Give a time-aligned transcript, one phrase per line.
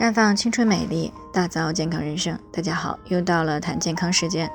[0.00, 2.38] 绽放青春美丽，打造健康人生。
[2.50, 4.50] 大家好，又到了谈健康时间。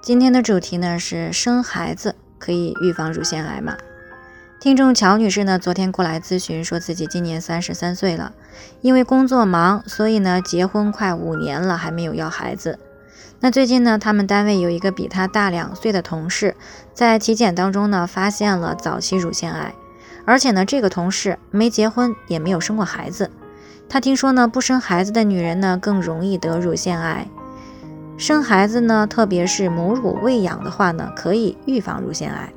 [0.00, 3.76] 今天的主题呢是生孩子可以预防乳腺癌吗？
[4.60, 8.32] 听众乔女士呢昨天过来咨询，说自己今年三十三岁了，
[8.80, 12.78] 因为工作忙，所以呢结婚快五年了还没有要孩子。
[13.40, 16.54] 那最近呢，他们单位有一个比他大两岁的同事，
[16.94, 19.74] 在体检当中呢发现了早期乳腺癌，
[20.24, 23.28] 而且呢这个同事没结婚，也没有生过孩子。
[23.88, 27.26] 他听说呢，不生孩子的女人呢更容易得乳腺癌。
[28.18, 32.52] 生孩子呢，特别是母乳喂养的话呢，可以预防乳腺癌。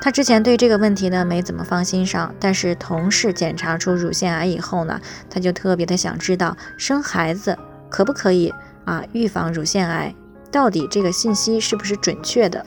[0.00, 7.58] 他之前对这个问题呢没怎么放心上，但是同事检查出乳腺癌以后呢，他就特别的想知道生孩子
[7.90, 10.14] 可不可以啊预防乳腺癌？
[10.50, 12.64] 到底这个信息是不是准确的？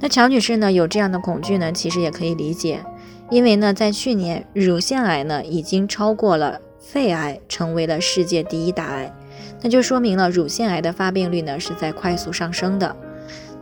[0.00, 2.84] 那乔女士呢有这样的恐惧呢，其实也可以理解，
[3.30, 6.60] 因为呢在去年乳腺癌呢已经超过了。
[6.88, 9.12] 肺癌成为了世界第一大癌，
[9.60, 12.94] 那就说明了乳腺癌的发病率呢是在快速上升的。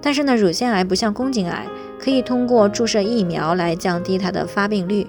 [0.02, 1.66] 但是呢，乳腺癌不像宫颈癌，
[1.98, 5.06] 可以通过注射疫苗来降低它的发病率，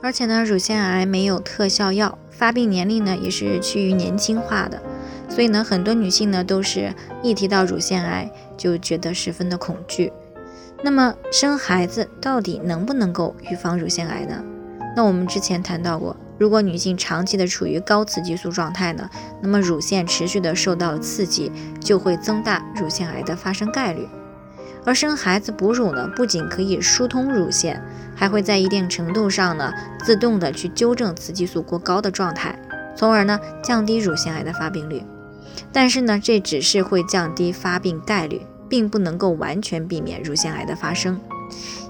[0.00, 4.80] 而且呢，乳腺癌没有特效药，发病年龄呢也是趋于年轻化的。
[5.28, 10.12] 所以呢，很多女性呢都是一提到乳腺癌就觉得十分的恐惧。
[10.84, 14.44] 那么生孩子到底能不能够预防乳腺癌呢？
[14.94, 16.16] 那我们之前谈到过。
[16.38, 19.08] 如果女性长期的处于高雌激素状态呢，
[19.40, 24.06] 那么乳腺持续的受到刺激，就会增大乳腺癌的发生概率。
[24.84, 27.82] 而生孩子哺乳呢，不仅可以疏通乳腺，
[28.14, 29.72] 还会在一定程度上呢，
[30.04, 32.56] 自动的去纠正雌激素过高的状态，
[32.94, 35.02] 从而呢降低乳腺癌的发病率。
[35.72, 41.18] 但是呢，这只是会降低发病概率，并不能够完全避免乳腺癌的发生。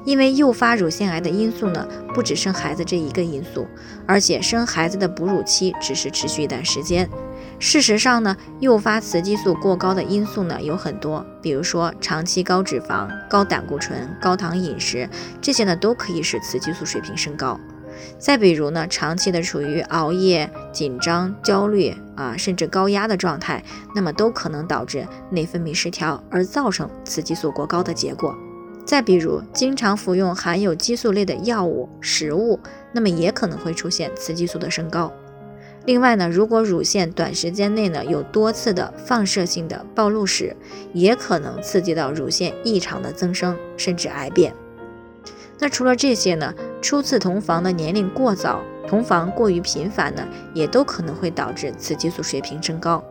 [0.07, 3.67] 因为诱发乳腺癌的因素呢，不止生孩子这一个因素，
[4.07, 7.11] 而且生孩子的哺乳期只是持续一段时间。
[7.59, 15.08] 事实上呢，诱发雌激素过高的因素呢有很多，比如说长期高脂肪、高胆固醇、高糖饮食，
[15.41, 17.59] 这些呢都可以使雌激素水平升高。
[18.19, 23.64] 再比如呢，长期的处于熬夜、紧张、焦虑啊，甚至高压的状态，
[23.95, 28.36] 那么都可能导致内分泌失调，而造成雌激素过高的结果。
[28.86, 32.61] 再比如，经常服用含有激素类的药物、食物，
[32.92, 35.13] 那么也可能会出现雌激素的升高。
[35.86, 40.57] 另外呢，如果乳腺短时间内呢有多次的放射性的暴露史，
[40.92, 44.55] 也可能刺激到乳腺异常的增生，甚至癌变。
[45.58, 50.23] 那除了这些呢，初次同房的年龄过早，同房过于频繁呢，
[50.55, 53.03] 也都可能会导致雌激素水平升高。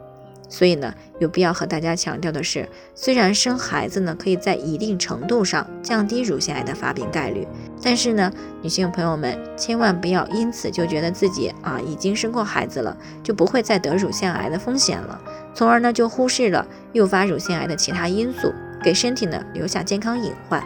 [0.48, 7.48] 所以呢，有必要和大家强调的是，虽然生孩子呢可以在一定程度上降低乳腺癌的发病概率，
[7.82, 15.20] 但是呢，女性朋友们千万不要因此就觉得自己啊已经生过孩子了，就不会再得乳腺癌的风险了，
[15.54, 20.64] 从而呢就忽视了诱发乳腺癌的其他因素，给身体呢留下健康隐患。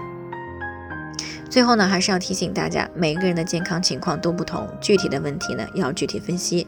[1.49, 6.67] 最后呢，还是要提醒大家，每个人的健康情况都不同，具体的问题呢要具体分析。